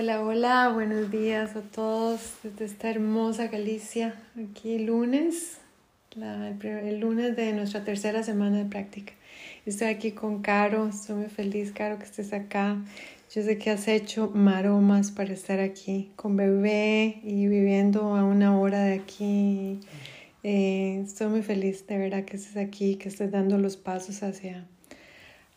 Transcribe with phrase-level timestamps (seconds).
[0.00, 5.58] Hola, hola, buenos días a todos desde esta hermosa Galicia, aquí lunes,
[6.14, 9.12] el, lunes de nuestra tercera semana de práctica.
[9.66, 12.76] Estoy aquí con Caro, estoy muy feliz, Caro, que estés acá.
[13.34, 18.56] Yo sé que has hecho maromas para estar aquí con bebé y viviendo a una
[18.56, 19.80] hora de aquí.
[20.44, 24.64] Eh, estoy muy feliz de verdad que estés aquí, que estés dando los pasos hacia,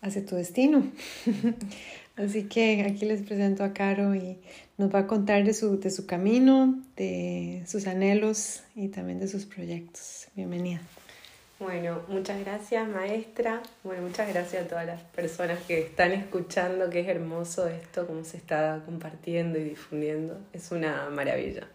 [0.02, 0.84] hacia tu destino.
[2.17, 4.38] Así que aquí les presento a Caro y
[4.77, 9.27] nos va a contar de su, de su camino, de sus anhelos y también de
[9.27, 10.27] sus proyectos.
[10.35, 10.81] Bienvenida.
[11.61, 13.61] Bueno, muchas gracias maestra.
[13.84, 18.23] Bueno, muchas gracias a todas las personas que están escuchando, que es hermoso esto, cómo
[18.25, 20.39] se está compartiendo y difundiendo.
[20.53, 21.67] Es una maravilla.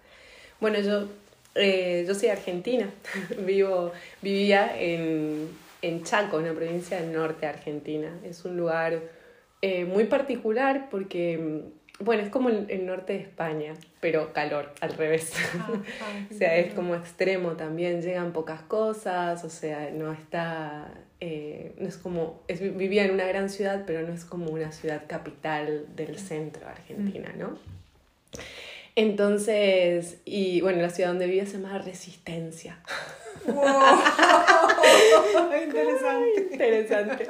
[0.61, 1.07] Bueno, yo,
[1.55, 2.91] eh, yo soy argentina,
[3.47, 5.51] Vivo, vivía en,
[5.83, 8.11] en Chaco, una provincia del norte de Argentina.
[8.25, 9.01] Es un lugar
[9.69, 14.93] eh, muy particular porque, mm, bueno, es como el, norte de España, pero calor, al
[14.95, 15.33] revés.
[15.59, 15.69] Ah,
[16.03, 21.75] ah, o sea, es como extremo también, llegan pocas cosas, o sea, no está, eh,
[21.79, 25.03] no es como, es, vivía en una gran ciudad, pero no es como una ciudad
[25.09, 27.39] capital del centro de Argentina, mm.
[27.41, 27.59] ¿no?
[28.95, 32.79] Entonces, y bueno, la ciudad donde vivía se llama Resistencia.
[33.47, 33.65] ¡Wow!
[36.63, 37.27] Interesante.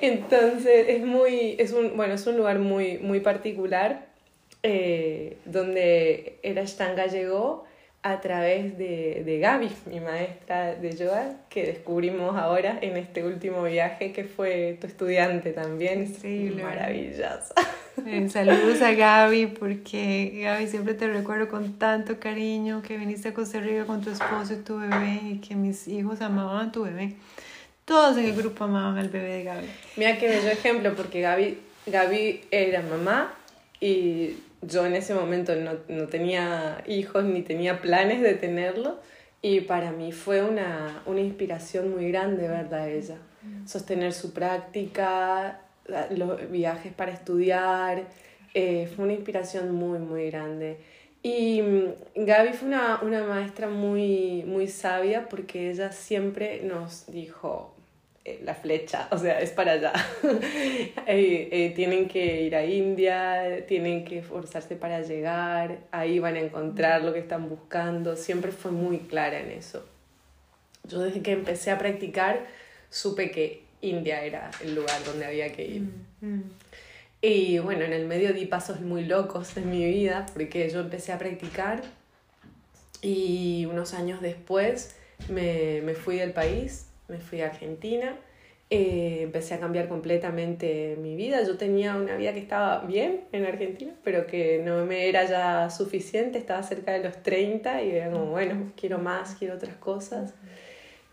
[0.00, 4.06] Entonces es muy, es un, bueno, es un lugar muy, muy particular
[4.62, 7.64] eh, donde el Ashtanga llegó
[8.02, 13.64] a través de, de Gaby, mi maestra de yoga, que descubrimos ahora en este último
[13.64, 16.06] viaje, que fue tu estudiante también.
[16.06, 16.62] Increíble.
[16.62, 17.54] Maravillosa.
[18.06, 23.34] Eh, saludos a Gaby, porque Gaby siempre te recuerdo con tanto cariño que viniste a
[23.34, 26.84] Costa Rica con tu esposo y tu bebé y que mis hijos amaban a tu
[26.84, 27.16] bebé.
[27.88, 29.66] Todos en el grupo amaban al bebé de Gaby.
[29.96, 33.34] Mira qué bello ejemplo, porque Gaby, Gaby era mamá
[33.80, 39.00] y yo en ese momento no, no tenía hijos ni tenía planes de tenerlo.
[39.40, 43.16] Y para mí fue una, una inspiración muy grande verla a ella.
[43.64, 45.62] Sostener su práctica,
[46.10, 48.04] los viajes para estudiar,
[48.52, 50.78] eh, fue una inspiración muy, muy grande.
[51.22, 57.77] Y mm, Gaby fue una, una maestra muy, muy sabia porque ella siempre nos dijo,
[58.42, 59.92] la flecha, o sea, es para allá.
[61.10, 66.40] Eh, eh, tienen que ir a India, tienen que esforzarse para llegar, ahí van a
[66.40, 68.14] encontrar lo que están buscando.
[68.14, 69.86] Siempre fue muy clara en eso.
[70.84, 72.46] Yo desde que empecé a practicar
[72.90, 75.82] supe que India era el lugar donde había que ir.
[76.20, 76.42] Mm, mm.
[77.20, 81.12] Y bueno, en el medio di pasos muy locos en mi vida porque yo empecé
[81.12, 81.82] a practicar
[83.02, 84.94] y unos años después
[85.28, 88.16] me, me fui del país me fui a Argentina,
[88.70, 91.42] eh, empecé a cambiar completamente mi vida.
[91.42, 95.70] Yo tenía una vida que estaba bien en Argentina, pero que no me era ya
[95.70, 100.34] suficiente, estaba cerca de los 30 y era como, bueno, quiero más, quiero otras cosas.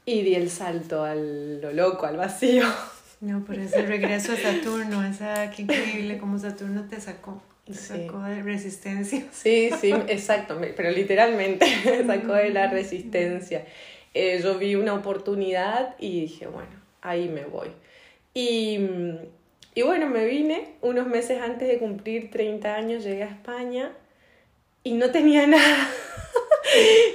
[0.05, 2.65] Y di el salto a lo loco, al vacío.
[3.21, 7.41] No, por ese regreso a Saturno, esa, qué increíble como Saturno te sacó.
[7.65, 9.23] Te sacó de resistencia.
[9.31, 11.65] Sí, sí, exacto, pero literalmente
[12.05, 13.65] sacó de la resistencia.
[14.15, 16.69] Eh, yo vi una oportunidad y dije, bueno,
[17.01, 17.67] ahí me voy.
[18.33, 18.79] Y,
[19.75, 23.91] y bueno, me vine unos meses antes de cumplir 30 años, llegué a España
[24.83, 25.89] y no tenía nada.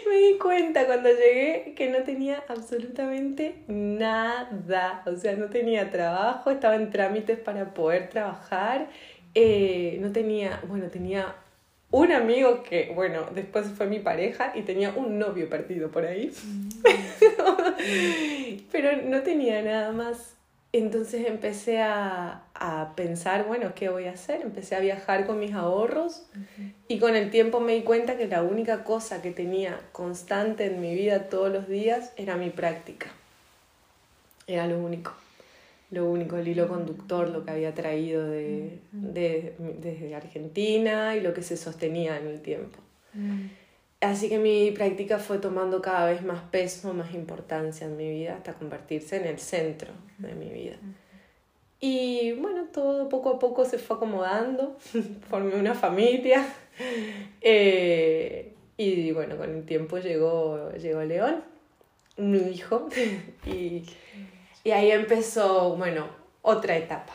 [0.07, 5.03] me di cuenta cuando llegué que no tenía absolutamente nada.
[5.07, 8.89] O sea, no tenía trabajo, estaba en trámites para poder trabajar.
[9.35, 11.35] Eh, no tenía, bueno, tenía
[11.91, 16.33] un amigo que, bueno, después fue mi pareja y tenía un novio perdido por ahí.
[16.45, 16.69] Mm.
[18.73, 20.35] Pero no tenía nada más.
[20.73, 24.41] Entonces empecé a, a, pensar, bueno, ¿qué voy a hacer?
[24.43, 26.29] Empecé a viajar con mis ahorros
[26.87, 30.81] y con el tiempo me di cuenta que la única cosa que tenía constante en
[30.81, 33.09] mi vida todos los días era mi práctica.
[34.47, 35.13] Era lo único
[35.91, 41.35] lo único, el hilo conductor, lo que había traído de, de, desde Argentina y lo
[41.35, 42.79] que se sostenía en el tiempo.
[43.15, 43.47] Mm.
[44.01, 48.37] Así que mi práctica fue tomando cada vez más peso, más importancia en mi vida,
[48.37, 50.77] hasta convertirse en el centro de mi vida.
[51.81, 54.77] Y bueno, todo poco a poco se fue acomodando,
[55.29, 56.47] formé una familia
[57.41, 61.43] eh, y bueno, con el tiempo llegó, llegó León,
[62.17, 62.89] mi hijo,
[63.47, 63.83] y
[64.65, 66.07] y ahí empezó, bueno,
[66.43, 67.13] otra etapa.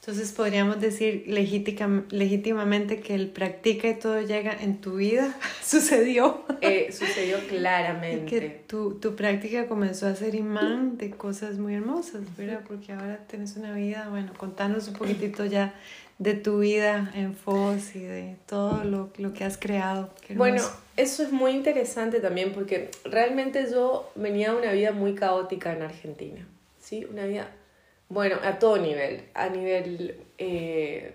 [0.00, 5.36] Entonces podríamos decir legítimamente que el practica y todo llega en tu vida.
[5.62, 6.44] Sucedió.
[6.62, 8.36] Eh, sucedió claramente.
[8.36, 12.62] Y que tu, tu práctica comenzó a ser imán de cosas muy hermosas, ¿verdad?
[12.66, 15.74] Porque ahora tienes una vida, bueno, contanos un poquitito ya
[16.18, 20.10] de tu vida en FOS y de todo lo, lo que has creado.
[20.30, 20.62] Bueno,
[20.96, 25.82] eso es muy interesante también porque realmente yo venía de una vida muy caótica en
[25.82, 26.46] Argentina,
[26.88, 27.04] ¿sí?
[27.04, 27.50] Una vida
[28.08, 31.12] bueno, a todo nivel, a nivel eh,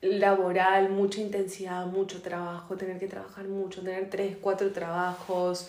[0.00, 5.68] laboral, mucha intensidad, mucho trabajo, tener que trabajar mucho, tener tres, cuatro trabajos,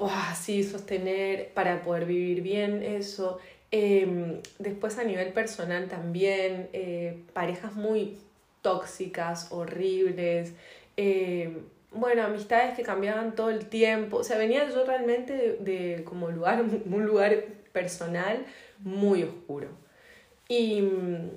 [0.00, 3.38] así sostener para poder vivir bien eso.
[3.70, 8.18] Em, después a nivel personal también, eh, parejas muy
[8.60, 10.52] tóxicas, horribles,
[10.96, 11.60] em,
[11.92, 16.30] bueno, amistades que cambiaban todo el tiempo, o sea, venía yo realmente de, de como
[16.30, 18.44] lugar, un lugar personal
[18.80, 19.68] muy oscuro.
[20.48, 21.30] Y mm,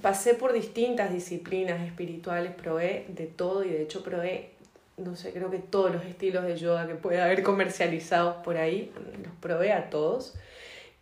[0.00, 4.50] pasé por distintas disciplinas espirituales, probé de todo y de hecho probé,
[4.96, 8.92] no sé, creo que todos los estilos de yoga que pueda haber comercializados por ahí,
[9.24, 10.34] los probé a todos.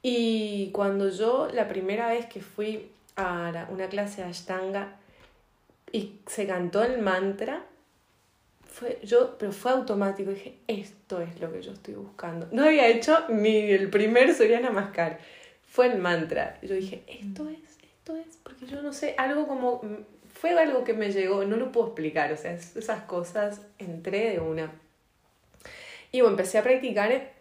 [0.02, 4.96] Y cuando yo la primera vez que fui a una clase de Ashtanga
[5.92, 7.66] y se cantó el mantra,
[8.80, 12.48] fue yo, pero fue automático, dije, esto es lo que yo estoy buscando.
[12.50, 15.18] No había hecho ni el primer Surya Namaskar
[15.68, 16.58] fue el mantra.
[16.62, 19.82] Yo dije, esto es, esto es, porque yo no sé, algo como,
[20.32, 24.40] fue algo que me llegó, no lo puedo explicar, o sea, esas cosas entré de
[24.40, 24.72] una.
[26.10, 27.32] Y bueno, empecé a practicar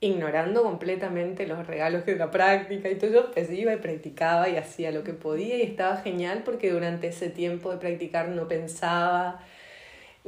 [0.00, 4.56] ignorando completamente los regalos de la práctica y todo yo pues iba y practicaba y
[4.56, 9.40] hacía lo que podía y estaba genial porque durante ese tiempo de practicar no pensaba,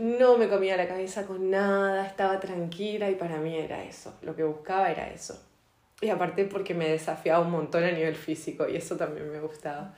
[0.01, 4.35] no me comía la cabeza con nada, estaba tranquila y para mí era eso, lo
[4.35, 5.39] que buscaba era eso.
[6.01, 9.95] Y aparte porque me desafiaba un montón a nivel físico y eso también me gustaba.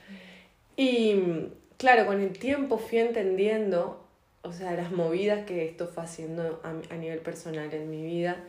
[0.77, 4.05] Y claro, con el tiempo fui entendiendo,
[4.43, 8.43] o sea, las movidas que esto fue haciendo a, nivel personal en mi vida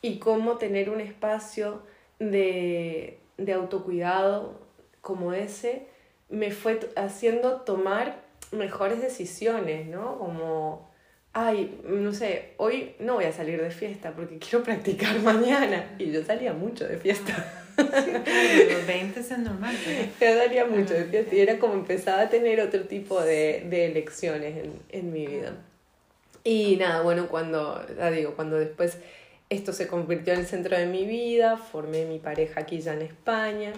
[0.00, 1.82] y cómo tener un espacio
[2.18, 4.58] de, de autocuidado
[5.02, 5.86] como ese
[6.30, 8.22] me fue haciendo tomar
[8.52, 10.18] mejores decisiones, ¿no?
[10.18, 10.93] Como
[11.34, 15.94] ay, no sé, hoy no voy a salir de fiesta porque quiero practicar mañana.
[15.98, 17.60] Y yo salía mucho de fiesta.
[17.76, 19.74] Sí, los 20 es normal.
[20.20, 23.86] Yo salía mucho de fiesta y era como empezaba a tener otro tipo de, de
[23.86, 25.56] elecciones en, en mi vida.
[26.44, 28.98] Y nada, bueno, cuando, ya digo, cuando después
[29.50, 33.02] esto se convirtió en el centro de mi vida, formé mi pareja aquí ya en
[33.02, 33.72] España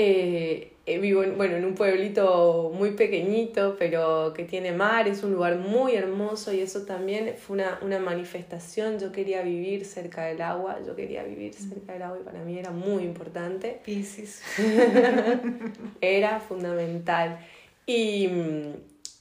[0.00, 5.32] eh, vivo en, bueno, en un pueblito muy pequeñito, pero que tiene mar, es un
[5.32, 8.98] lugar muy hermoso y eso también fue una, una manifestación.
[8.98, 12.58] Yo quería vivir cerca del agua, yo quería vivir cerca del agua y para mí
[12.58, 13.80] era muy importante.
[13.84, 14.42] Piscis.
[16.00, 17.38] era fundamental.
[17.84, 18.30] Y,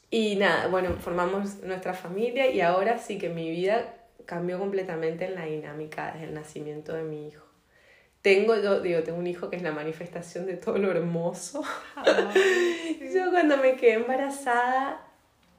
[0.09, 3.93] y nada, bueno, formamos nuestra familia y ahora sí que mi vida
[4.25, 7.46] cambió completamente en la dinámica desde el nacimiento de mi hijo.
[8.27, 11.63] Tengo, yo digo, tengo un hijo que es la manifestación de todo lo hermoso.
[13.15, 14.99] yo cuando me quedé embarazada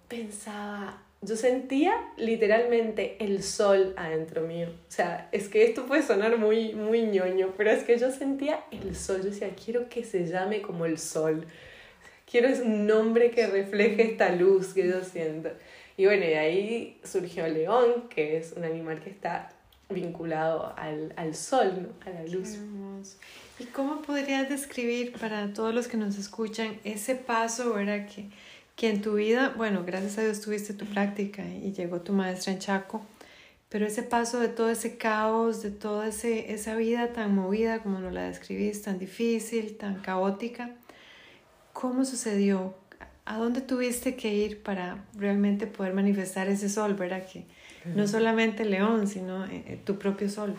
[0.07, 4.69] pensaba, yo sentía literalmente el sol adentro mío.
[4.69, 8.61] O sea, es que esto puede sonar muy, muy ñoño, pero es que yo sentía
[8.71, 9.23] el sol.
[9.23, 11.47] Yo decía, quiero que se llame como el sol.
[12.31, 15.49] Quiero un nombre que refleje esta luz que yo siento.
[15.97, 19.55] Y bueno, de ahí surgió león, que es un animal que está
[19.89, 22.59] vinculado al, al sol, a la luz.
[23.59, 28.07] ¿Y cómo podrías describir para todos los que nos escuchan ese paso, ¿verdad?
[28.07, 28.29] Que,
[28.77, 32.53] que en tu vida, bueno, gracias a Dios tuviste tu práctica y llegó tu maestra
[32.53, 33.03] en Chaco,
[33.69, 37.99] pero ese paso de todo ese caos, de toda ese, esa vida tan movida como
[37.99, 40.71] nos la describís, tan difícil, tan caótica,
[41.73, 42.75] ¿cómo sucedió?
[43.25, 47.27] ¿A dónde tuviste que ir para realmente poder manifestar ese sol, verdad?
[47.27, 47.45] Que,
[47.85, 50.55] no solamente León, sino eh, eh, tu propio sol.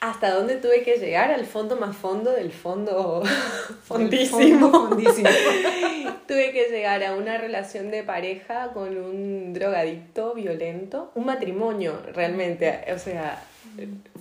[0.00, 1.30] ¿Hasta dónde tuve que llegar?
[1.30, 3.22] Al fondo más fondo del fondo
[3.84, 4.70] fondísimo.
[4.70, 5.28] fondísimo.
[6.26, 12.84] tuve que llegar a una relación de pareja con un drogadicto violento, un matrimonio realmente,
[12.92, 13.42] o sea,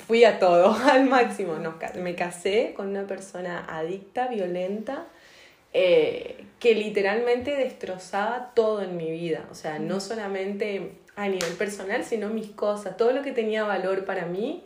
[0.08, 1.58] fui a todo, al máximo.
[1.96, 5.06] me casé con una persona adicta, violenta,
[5.74, 9.46] eh, que literalmente destrozaba todo en mi vida.
[9.52, 12.98] O sea, no solamente a nivel personal, sino mis cosas.
[12.98, 14.64] Todo lo que tenía valor para mí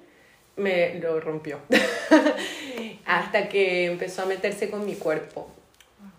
[0.56, 1.60] me lo rompió.
[3.06, 5.50] Hasta que empezó a meterse con mi cuerpo.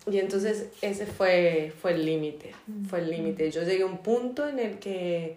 [0.08, 2.54] Y entonces ese fue, fue el límite,
[2.88, 3.50] fue el límite.
[3.50, 5.36] Yo llegué a un punto en el que,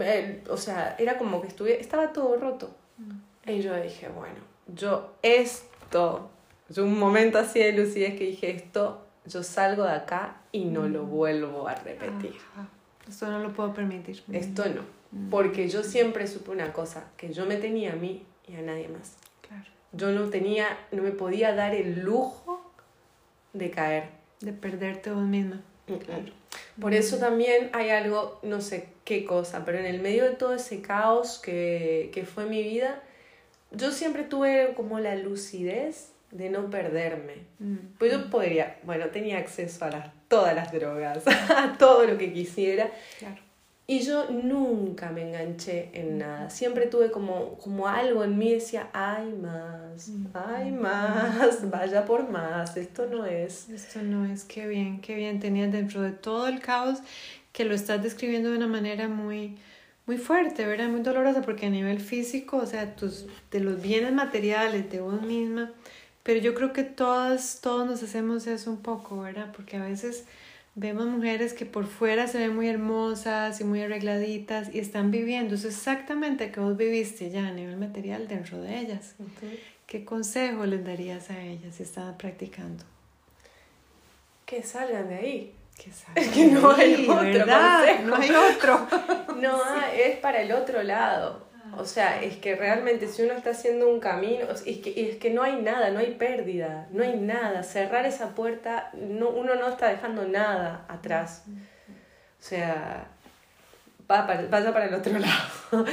[0.00, 2.74] eh, o sea, era como que estuve, estaba todo roto.
[3.46, 6.30] Y yo dije, bueno, yo esto,
[6.70, 10.88] yo un momento así de lucidez que dije, esto yo salgo de acá y no
[10.88, 12.34] lo vuelvo a repetir.
[13.08, 14.22] Esto no lo puedo permitir.
[14.32, 14.82] Esto no.
[15.30, 18.88] Porque yo siempre supe una cosa, que yo me tenía a mí y a nadie
[18.88, 19.16] más.
[19.40, 19.70] Claro.
[19.92, 22.72] Yo no tenía, no me podía dar el lujo
[23.52, 24.10] de caer.
[24.40, 25.62] De perderte vos misma.
[25.86, 26.32] Claro.
[26.80, 30.54] Por eso también hay algo, no sé qué cosa, pero en el medio de todo
[30.54, 33.02] ese caos que, que fue mi vida,
[33.72, 37.46] yo siempre tuve como la lucidez de no perderme.
[37.58, 37.76] Mm.
[37.98, 42.32] Pues yo podría, bueno, tenía acceso a las, todas las drogas, a todo lo que
[42.32, 42.90] quisiera.
[43.90, 46.50] Y yo nunca me enganché en nada.
[46.50, 52.76] Siempre tuve como, como algo en mí, decía, hay más, hay más, vaya por más,
[52.76, 53.70] esto no es.
[53.70, 55.40] Esto no es, qué bien, qué bien.
[55.40, 56.98] Tenías dentro de todo el caos
[57.52, 59.56] que lo estás describiendo de una manera muy,
[60.06, 60.90] muy fuerte, ¿verdad?
[60.90, 65.22] Muy dolorosa, porque a nivel físico, o sea, tus, de los bienes materiales de vos
[65.22, 65.72] misma,
[66.28, 69.50] pero yo creo que todas, todos nos hacemos eso un poco, ¿verdad?
[69.56, 70.26] Porque a veces
[70.74, 75.54] vemos mujeres que por fuera se ven muy hermosas y muy arregladitas y están viviendo
[75.54, 79.14] eso exactamente que vos viviste ya a nivel material dentro de ellas.
[79.86, 82.84] ¿Qué consejo les darías a ellas si están practicando?
[84.44, 85.54] Que salgan de ahí.
[85.82, 88.00] Que salgan que no hay otro ¿verdad?
[88.04, 88.86] No hay otro.
[89.40, 89.62] no,
[89.94, 91.47] es para el otro lado.
[91.76, 95.30] O sea, es que realmente si uno está haciendo un camino, es que, es que
[95.30, 97.62] no hay nada, no hay pérdida, no hay nada.
[97.62, 101.44] Cerrar esa puerta, no, uno no está dejando nada atrás.
[101.48, 103.08] O sea,
[104.10, 105.86] va para, vaya para el otro lado.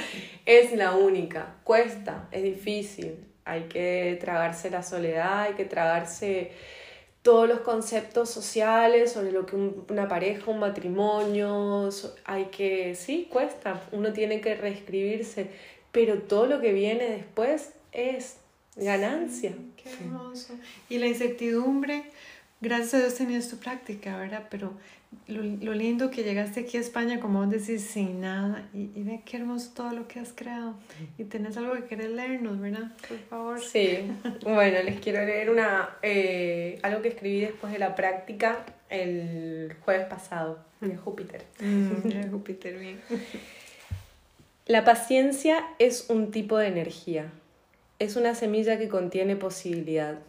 [0.46, 1.56] es la única.
[1.64, 3.26] Cuesta, es difícil.
[3.44, 6.52] Hay que tragarse la soledad, hay que tragarse
[7.26, 11.90] todos los conceptos sociales sobre lo que una pareja, un matrimonio,
[12.24, 15.50] hay que, sí, cuesta, uno tiene que reescribirse
[15.96, 18.36] pero todo lo que viene después es
[18.76, 19.56] ganancia.
[19.78, 20.54] qué hermoso.
[20.90, 22.04] Y la incertidumbre,
[22.60, 24.46] gracias a Dios tenías tu práctica, ¿verdad?
[24.52, 24.74] Pero
[25.28, 29.04] lo, lo, lindo que llegaste aquí a España, como vos decís, sin nada, y, y
[29.04, 30.76] ve qué hermoso todo lo que has creado.
[31.18, 32.92] Y tenés algo que querés leernos, ¿verdad?
[33.08, 33.60] Por favor.
[33.62, 34.12] Sí,
[34.44, 40.08] bueno, les quiero leer una, eh, algo que escribí después de la práctica el jueves
[40.08, 41.44] pasado, de Júpiter.
[41.60, 43.00] Mm, de Júpiter, bien.
[44.66, 47.32] La paciencia es un tipo de energía.
[48.00, 50.20] Es una semilla que contiene posibilidad.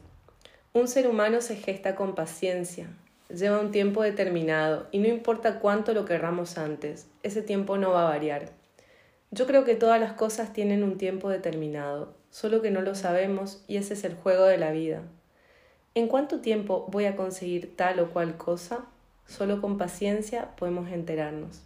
[0.72, 2.88] Un ser humano se gesta con paciencia.
[3.36, 8.06] Lleva un tiempo determinado y no importa cuánto lo querramos antes, ese tiempo no va
[8.06, 8.50] a variar.
[9.30, 13.62] Yo creo que todas las cosas tienen un tiempo determinado, solo que no lo sabemos
[13.66, 15.02] y ese es el juego de la vida.
[15.94, 18.86] ¿En cuánto tiempo voy a conseguir tal o cual cosa?
[19.26, 21.60] Solo con paciencia podemos enterarnos.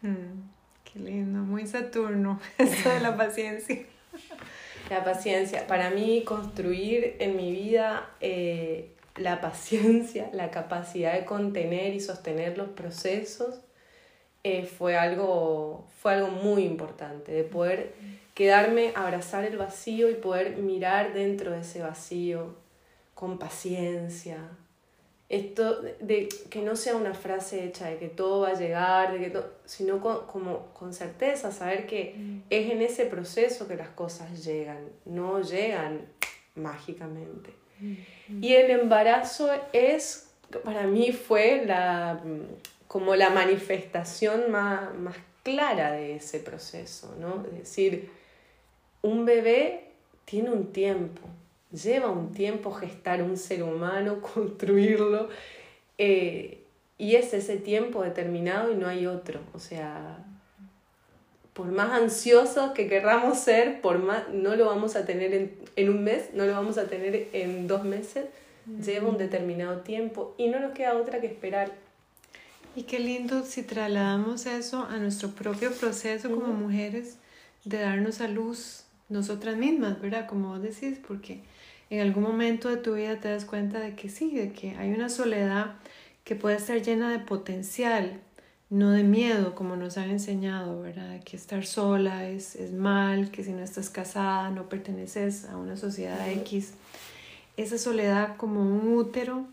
[0.00, 0.48] Hmm.
[0.90, 3.84] Qué lindo, muy Saturno, eso de la paciencia.
[4.88, 5.66] La paciencia.
[5.66, 12.56] Para mí, construir en mi vida eh, la paciencia, la capacidad de contener y sostener
[12.56, 13.60] los procesos,
[14.44, 17.94] eh, fue, algo, fue algo muy importante, de poder
[18.34, 22.56] quedarme, abrazar el vacío y poder mirar dentro de ese vacío
[23.14, 24.38] con paciencia,
[25.32, 29.32] esto de, que no sea una frase hecha de que todo va a llegar, de
[29.32, 32.42] que sino con, como con certeza, saber que mm.
[32.50, 36.06] es en ese proceso que las cosas llegan, no llegan
[36.54, 37.61] mágicamente.
[38.40, 40.30] Y el embarazo es,
[40.64, 42.20] para mí fue la,
[42.86, 47.44] como la manifestación más, más clara de ese proceso, ¿no?
[47.52, 48.10] Es decir,
[49.02, 49.88] un bebé
[50.24, 51.22] tiene un tiempo,
[51.72, 55.28] lleva un tiempo gestar un ser humano, construirlo,
[55.98, 56.58] eh,
[56.98, 59.40] y es ese tiempo determinado y no hay otro.
[59.54, 60.24] O sea,
[61.52, 65.90] por más ansiosos que querramos ser, por más, no lo vamos a tener en, en
[65.90, 68.26] un mes, no lo vamos a tener en dos meses,
[68.84, 71.72] lleva un determinado tiempo y no nos queda otra que esperar.
[72.74, 77.18] Y qué lindo si trasladamos eso a nuestro propio proceso como mujeres
[77.64, 80.26] de darnos a luz nosotras mismas, ¿verdad?
[80.26, 81.40] Como vos decís, porque
[81.90, 84.90] en algún momento de tu vida te das cuenta de que sí, de que hay
[84.90, 85.74] una soledad
[86.24, 88.20] que puede estar llena de potencial,
[88.72, 91.22] no de miedo, como nos han enseñado, ¿verdad?
[91.24, 95.76] Que estar sola es, es mal, que si no estás casada no perteneces a una
[95.76, 96.72] sociedad X.
[97.58, 99.44] Esa soledad como un útero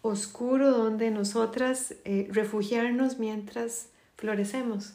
[0.00, 4.94] oscuro donde nosotras eh, refugiarnos mientras florecemos,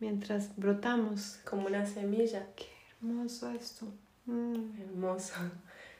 [0.00, 1.38] mientras brotamos.
[1.44, 2.48] Como una semilla.
[2.56, 3.86] Qué hermoso esto.
[4.26, 4.80] Mm.
[4.80, 5.34] Hermoso.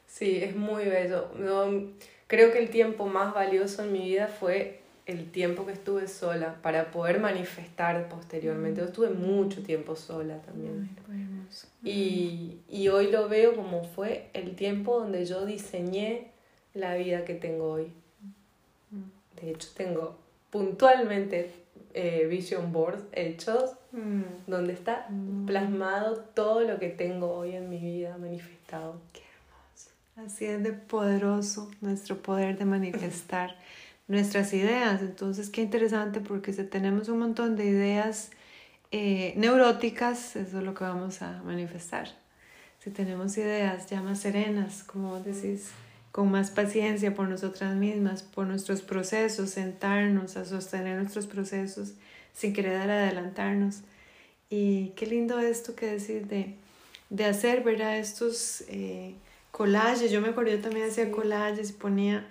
[0.08, 1.30] Sí, es muy bello.
[2.26, 4.81] creo que el tiempo más valioso en mi vida fue
[5.12, 8.80] el tiempo que estuve sola para poder manifestar posteriormente.
[8.80, 10.88] Yo estuve mucho tiempo sola también.
[11.84, 16.28] y, y hoy lo veo como fue el tiempo donde yo diseñé
[16.74, 17.92] la vida que tengo hoy.
[19.40, 20.16] De hecho, tengo
[20.50, 21.52] puntualmente
[21.94, 24.22] eh, vision boards hechos Mm.
[24.46, 25.44] donde está Mm.
[25.44, 28.98] plasmado todo lo que tengo hoy en mi vida manifestado.
[30.16, 33.54] Así es de poderoso nuestro poder de manifestar
[34.08, 35.00] nuestras ideas.
[35.00, 38.30] Entonces, qué interesante porque si tenemos un montón de ideas
[38.90, 42.08] eh, neuróticas, eso es lo que vamos a manifestar.
[42.78, 45.70] Si tenemos ideas ya más serenas, como vos decís,
[46.10, 51.94] con más paciencia por nosotras mismas, por nuestros procesos, sentarnos a sostener nuestros procesos
[52.32, 53.82] sin querer adelantarnos.
[54.50, 56.56] Y qué lindo esto que decís de,
[57.10, 57.98] de hacer, ¿verdad?
[57.98, 58.64] Estos...
[58.68, 59.14] Eh,
[59.52, 62.26] collages, yo me acuerdo, yo también hacía collages y ponía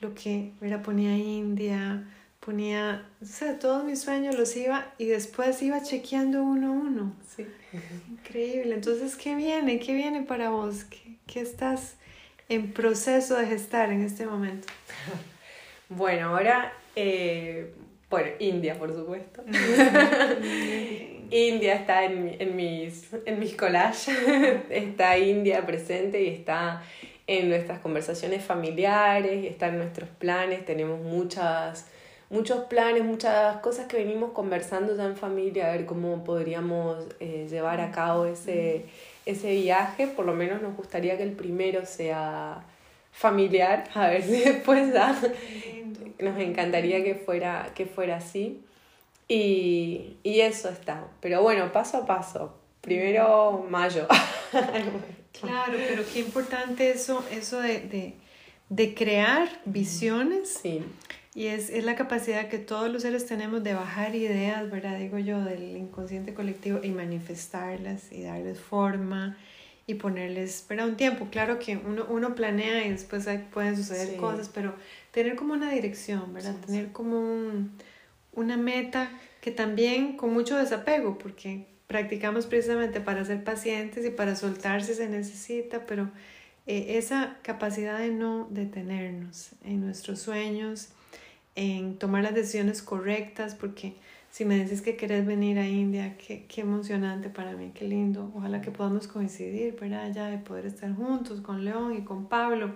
[0.00, 2.04] lo que, mira, ponía India,
[2.40, 7.12] ponía, o sea, todos mis sueños los iba y después iba chequeando uno a uno.
[7.34, 7.46] Sí.
[8.10, 8.74] Increíble.
[8.74, 9.78] Entonces, ¿qué viene?
[9.78, 10.84] ¿Qué viene para vos?
[10.84, 11.96] ¿Qué, qué estás
[12.48, 14.68] en proceso de gestar en este momento?
[15.88, 17.72] Bueno, ahora, eh,
[18.10, 19.44] bueno, India, por supuesto.
[21.30, 24.08] India está en, mi- en mis, en mis collages,
[24.70, 26.82] está India presente y está
[27.26, 31.86] en nuestras conversaciones familiares, está en nuestros planes, tenemos muchas,
[32.30, 37.46] muchos planes, muchas cosas que venimos conversando ya en familia, a ver cómo podríamos eh,
[37.50, 38.84] llevar a cabo ese,
[39.24, 42.64] ese viaje, por lo menos nos gustaría que el primero sea
[43.10, 45.18] familiar, a ver si después ya
[46.20, 48.62] nos encantaría que fuera, que fuera así.
[49.28, 51.04] Y, y eso está.
[51.20, 52.54] Pero bueno, paso a paso.
[52.80, 54.06] Primero mayo.
[55.40, 58.14] Claro, pero qué importante eso, eso de, de,
[58.68, 60.82] de crear visiones Sí,
[61.34, 64.98] Y es, es la capacidad que todos los seres tenemos de bajar ideas, ¿verdad?
[64.98, 69.36] Digo yo, del inconsciente colectivo y manifestarlas y darles forma
[69.86, 70.88] y ponerles, ¿verdad?
[70.88, 71.28] Un tiempo.
[71.30, 74.16] Claro que uno, uno planea y después hay- pueden suceder Sí.
[74.16, 74.74] cosas, pero
[75.12, 76.54] tener como una dirección, ¿verdad?
[76.60, 77.70] Sí, tener como un,
[78.32, 84.36] una meta que también con mucho desapego, porque practicamos precisamente para ser pacientes y para
[84.36, 86.10] soltar si se necesita, pero
[86.66, 90.88] eh, esa capacidad de no detenernos en nuestros sueños,
[91.54, 93.94] en tomar las decisiones correctas, porque
[94.30, 98.30] si me dices que querés venir a India, qué, qué emocionante para mí, qué lindo.
[98.34, 100.12] Ojalá que podamos coincidir, ¿verdad?
[100.12, 102.74] Ya de poder estar juntos con León y con Pablo.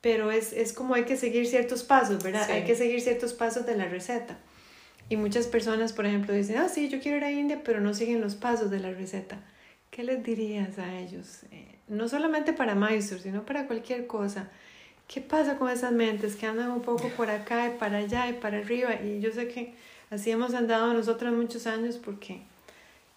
[0.00, 2.46] Pero es, es como hay que seguir ciertos pasos, ¿verdad?
[2.46, 2.52] Sí.
[2.52, 4.38] Hay que seguir ciertos pasos de la receta.
[5.10, 7.92] Y muchas personas, por ejemplo, dicen, ah, sí, yo quiero ir a India, pero no
[7.94, 9.40] siguen los pasos de la receta.
[9.90, 11.40] ¿Qué les dirías a ellos?
[11.50, 14.48] Eh, no solamente para Mysore, sino para cualquier cosa.
[15.08, 18.34] ¿Qué pasa con esas mentes que andan un poco por acá y para allá y
[18.34, 18.94] para arriba?
[19.02, 19.74] Y yo sé que
[20.10, 22.42] así hemos andado nosotros muchos años porque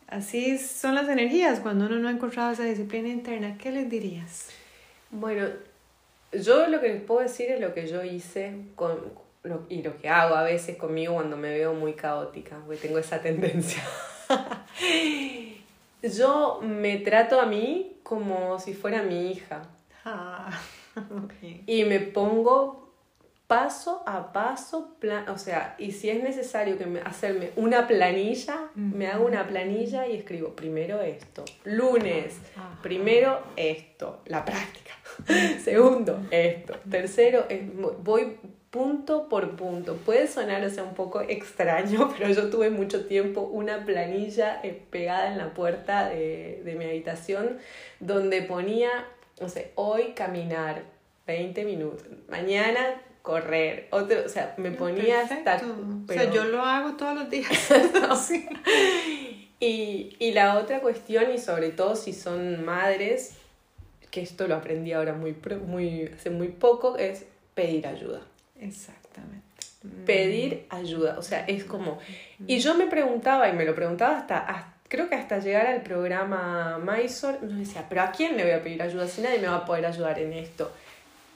[0.07, 3.59] así son las energías cuando uno no ha encontrado esa disciplina interna.
[3.59, 4.49] ¿Qué les dirías?
[5.11, 5.47] Bueno,
[6.31, 8.97] yo lo que les puedo decir es lo que yo hice con,
[9.43, 12.97] lo- y lo que hago a veces conmigo cuando me veo muy caótica, porque tengo
[12.97, 13.83] esa tendencia.
[16.01, 19.63] yo me trato a mí como si fuera mi hija
[20.05, 20.49] Ah,
[21.65, 22.91] y me pongo
[23.47, 28.69] paso a paso, plan, o sea, y si es necesario que me, hacerme una planilla,
[28.75, 32.37] me hago una planilla y escribo primero esto, lunes.
[32.81, 34.91] Primero, esto, la práctica.
[35.63, 36.73] Segundo, esto.
[36.89, 37.45] Tercero,
[37.99, 38.37] voy
[38.73, 39.97] punto por punto.
[39.97, 44.81] Puede sonar, o sea, un poco extraño, pero yo tuve mucho tiempo una planilla eh,
[44.89, 47.59] pegada en la puerta de, de mi habitación
[47.99, 48.89] donde ponía,
[49.39, 50.81] no sé, hoy caminar
[51.27, 55.59] 20 minutos, mañana correr, otro, o sea, me ponía hasta...
[55.59, 56.03] Perfecto.
[56.09, 57.47] O sea, yo lo hago todos los días.
[58.27, 58.49] Sí.
[59.59, 63.35] y, y la otra cuestión, y sobre todo si son madres,
[64.09, 65.35] que esto lo aprendí ahora muy,
[65.67, 68.21] muy, hace muy poco, es pedir ayuda.
[68.63, 69.43] Exactamente.
[70.05, 71.99] Pedir ayuda, o sea, es como...
[72.47, 75.81] Y yo me preguntaba, y me lo preguntaba hasta, hasta- creo que hasta llegar al
[75.81, 79.47] programa Mysore, me decía, pero ¿a quién le voy a pedir ayuda si nadie me
[79.47, 80.71] va a poder ayudar en esto?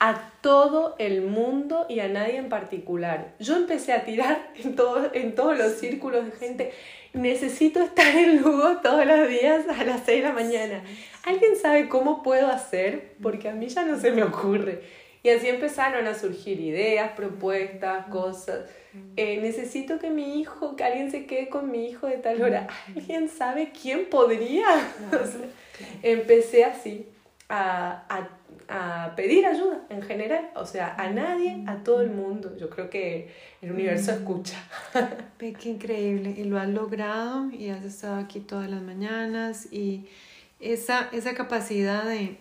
[0.00, 3.32] A todo el mundo y a nadie en particular.
[3.40, 6.72] Yo empecé a tirar en, todo, en todos los círculos de gente.
[7.14, 10.82] Necesito estar en Lugo todos los días a las 6 de la mañana.
[11.24, 13.14] ¿Alguien sabe cómo puedo hacer?
[13.20, 14.82] Porque a mí ya no se me ocurre.
[15.22, 18.66] Y así empezaron a surgir ideas, propuestas, cosas.
[19.16, 22.68] Eh, necesito que mi hijo, que alguien se quede con mi hijo de tal hora.
[22.94, 24.66] ¿Alguien sabe quién podría?
[25.12, 25.48] O sea,
[26.02, 27.06] empecé así
[27.48, 28.28] a, a,
[28.68, 30.50] a pedir ayuda en general.
[30.54, 32.56] O sea, a nadie, a todo el mundo.
[32.56, 34.56] Yo creo que el universo escucha.
[35.38, 36.34] Ve qué increíble.
[36.36, 40.06] Y lo has logrado y has estado aquí todas las mañanas y
[40.60, 42.36] esa, esa capacidad de,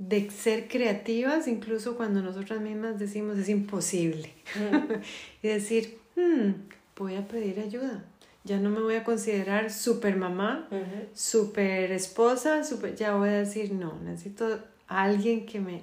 [0.00, 4.32] de ser creativas, incluso cuando nosotras mismas decimos es imposible.
[5.42, 6.52] y decir, hmm,
[6.96, 8.02] voy a pedir ayuda.
[8.42, 10.66] Ya no me voy a considerar super mamá,
[11.12, 15.82] super esposa, super, ya voy a decir, no, necesito a alguien que me,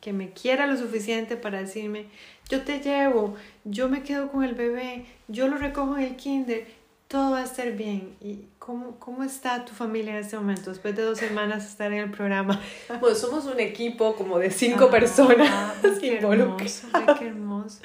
[0.00, 2.06] que me quiera lo suficiente para decirme,
[2.48, 6.66] yo te llevo, yo me quedo con el bebé, yo lo recojo en el kinder,
[7.08, 8.16] todo va a estar bien.
[8.20, 12.00] ¿Y cómo, cómo está tu familia en este momento, después de dos semanas estar en
[12.00, 12.60] el programa?
[13.00, 15.74] Pues somos un equipo como de cinco personas.
[16.00, 16.88] qué hermoso,
[17.18, 17.80] qué hermoso.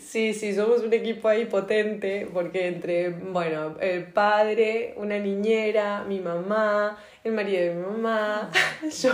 [0.00, 6.18] Sí, sí, somos un equipo ahí potente, porque entre, bueno, el padre, una niñera, mi
[6.20, 8.50] mamá, el marido de mi mamá,
[9.02, 9.12] yo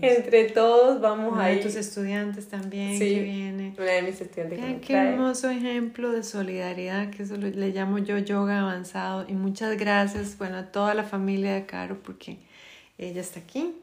[0.00, 1.56] entre todos vamos ahí.
[1.56, 3.74] De tus estudiantes también que viene.
[3.78, 8.18] Una de mis estudiantes que Qué hermoso ejemplo de solidaridad, que eso le llamo yo
[8.18, 9.26] yoga avanzado.
[9.28, 12.38] Y muchas gracias, bueno, a toda la familia de Caro, porque
[12.98, 13.74] ella está aquí.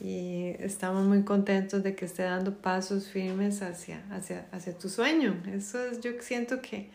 [0.00, 5.42] Y estamos muy contentos de que esté dando pasos firmes hacia, hacia, hacia tu sueño.
[5.52, 6.90] Eso es, yo siento que,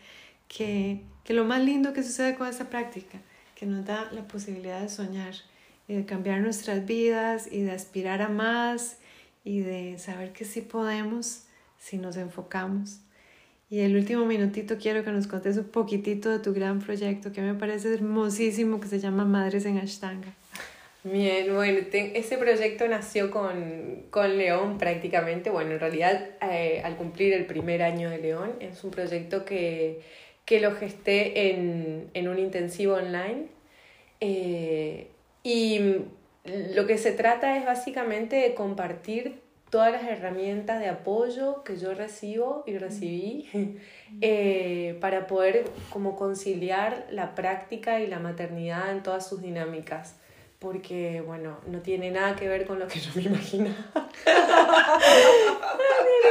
[0.48, 3.18] que, que lo más lindo que sucede con esta práctica,
[3.54, 5.34] que nos da la posibilidad de soñar
[5.96, 8.98] de cambiar nuestras vidas y de aspirar a más
[9.44, 11.44] y de saber que sí podemos
[11.78, 13.00] si nos enfocamos.
[13.70, 17.40] Y el último minutito quiero que nos contes un poquitito de tu gran proyecto que
[17.40, 20.34] me parece hermosísimo que se llama Madres en Ashtanga.
[21.02, 25.48] Bien, bueno, ese proyecto nació con, con, León prácticamente.
[25.48, 30.02] Bueno, en realidad eh, al cumplir el primer año de León es un proyecto que,
[30.44, 33.46] que lo gesté en, en un intensivo online.
[34.20, 35.06] Eh,
[35.42, 36.04] y
[36.74, 41.94] lo que se trata es básicamente de compartir todas las herramientas de apoyo que yo
[41.94, 43.48] recibo y recibí
[44.20, 50.16] eh, para poder como conciliar la práctica y la maternidad en todas sus dinámicas
[50.60, 53.74] porque, bueno, no tiene nada que ver con lo que yo me imaginaba.
[53.94, 54.26] no tiene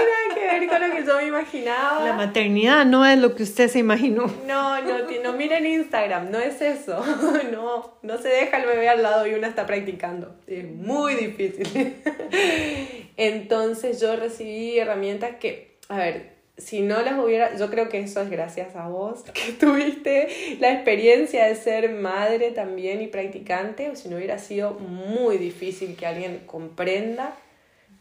[0.06, 2.06] nada que ver con lo que yo me imaginaba.
[2.06, 4.26] La maternidad no es lo que usted se imaginó.
[4.48, 7.04] No, no, no miren Instagram, no es eso.
[7.52, 10.36] No, no se deja el bebé al lado y uno está practicando.
[10.48, 11.96] Es muy difícil.
[13.18, 18.22] Entonces yo recibí herramientas que, a ver, si no las hubiera, yo creo que eso
[18.22, 23.96] es gracias a vos, que tuviste la experiencia de ser madre también y practicante, o
[23.96, 27.36] si no hubiera sido muy difícil que alguien comprenda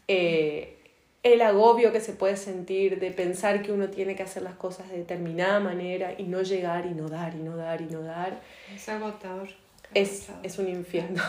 [0.07, 0.78] eh,
[1.23, 4.89] el agobio que se puede sentir de pensar que uno tiene que hacer las cosas
[4.89, 8.39] de determinada manera y no llegar y no dar y no dar y no dar.
[8.73, 9.49] Es agotador
[9.93, 11.23] es, es, un infierno.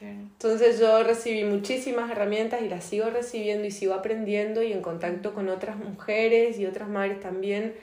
[0.00, 5.34] Entonces yo recibí muchísimas herramientas y las sigo recibiendo y sigo aprendiendo y en contacto
[5.34, 7.74] con otras mujeres y otras madres también,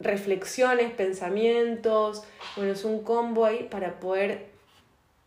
[0.00, 2.24] reflexiones, pensamientos,
[2.56, 4.47] bueno, es un combo ahí para poder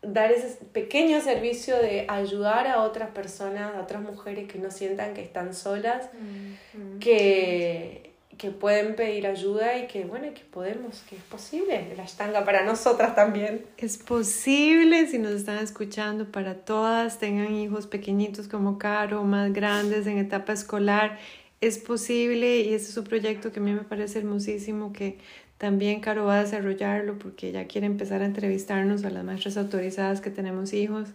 [0.02, 5.14] dar ese pequeño servicio de ayudar a otras personas, a otras mujeres que no sientan
[5.14, 6.98] que están solas, mm, mm.
[6.98, 8.12] que
[8.42, 12.64] que pueden pedir ayuda y que, bueno, que podemos, que es posible, la estanga para
[12.64, 13.64] nosotras también.
[13.76, 20.08] Es posible, si nos están escuchando, para todas, tengan hijos pequeñitos como Caro, más grandes
[20.08, 21.20] en etapa escolar,
[21.62, 25.18] es posible y este es un proyecto que a mí me parece hermosísimo, que
[25.58, 30.20] también Caro va a desarrollarlo porque ya quiere empezar a entrevistarnos a las maestras autorizadas
[30.20, 31.10] que tenemos hijos.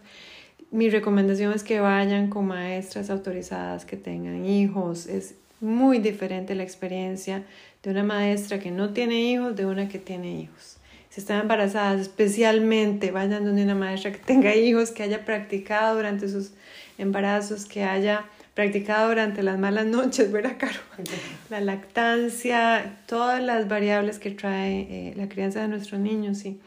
[0.70, 5.06] Mi recomendación es que vayan con maestras autorizadas que tengan hijos.
[5.06, 7.44] Es muy diferente la experiencia
[7.82, 10.78] de una maestra que no tiene hijos de una que tiene hijos.
[11.10, 16.26] Si están embarazadas, especialmente vayan donde una maestra que tenga hijos, que haya practicado durante
[16.26, 16.52] sus
[16.96, 18.24] embarazos, que haya
[18.58, 20.80] practicado durante las malas noches, ¿verdad, Caro?
[21.48, 26.58] La lactancia, todas las variables que trae eh, la crianza de nuestros niños, y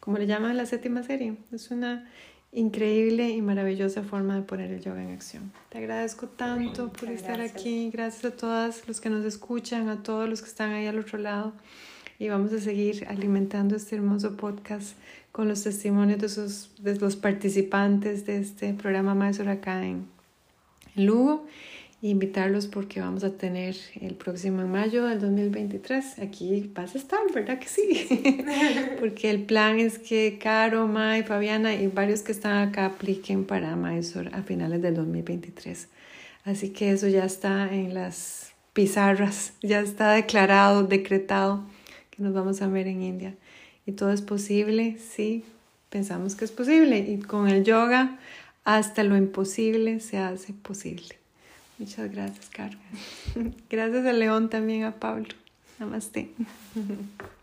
[0.00, 2.10] como le llaman la séptima serie, es una
[2.50, 5.52] increíble y maravillosa forma de poner el yoga en acción.
[5.68, 7.90] Te agradezco tanto por estar aquí.
[7.92, 11.16] Gracias a todos los que nos escuchan, a todos los que están ahí al otro
[11.16, 11.52] lado.
[12.18, 14.96] Y vamos a seguir alimentando este hermoso podcast
[15.30, 20.15] con los testimonios de, sus, de los participantes de este programa Maestro acá en
[20.96, 21.46] Lugo
[22.02, 26.18] invitarlos porque vamos a tener el próximo mayo del 2023.
[26.20, 28.06] Aquí vas a estar, ¿verdad que sí?
[29.00, 33.76] porque el plan es que Caro, Mai, Fabiana y varios que están acá apliquen para
[33.76, 35.88] Mysore a finales del 2023.
[36.44, 41.64] Así que eso ya está en las pizarras, ya está declarado, decretado
[42.10, 43.34] que nos vamos a ver en India.
[43.84, 45.44] Y todo es posible, sí,
[45.90, 46.98] pensamos que es posible.
[46.98, 48.18] Y con el yoga,
[48.66, 51.16] hasta lo imposible se hace posible.
[51.78, 52.80] Muchas gracias, Carmen.
[53.70, 55.28] Gracias a León también, a Pablo.
[55.78, 56.32] Namaste.